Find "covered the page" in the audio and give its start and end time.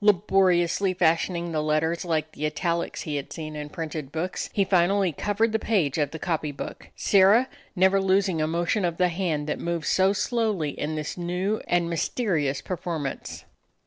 5.11-5.99